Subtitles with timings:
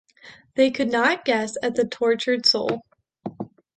[0.55, 2.81] They could not guess at the tortured soul.